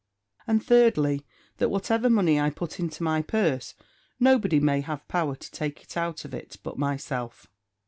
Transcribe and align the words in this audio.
"And, 0.47 0.65
thirdly 0.65 1.27
that 1.57 1.69
whatever 1.69 2.09
money 2.09 2.39
I 2.39 2.49
put 2.49 2.79
into 2.79 3.03
my 3.03 3.21
purse, 3.21 3.75
nobody 4.19 4.59
may 4.59 4.81
have 4.81 5.07
power 5.07 5.35
to 5.35 5.51
take 5.51 5.83
it 5.83 5.95
out 5.95 6.25
of 6.25 6.33
it 6.33 6.57
but 6.63 6.79
myself!" 6.79 7.45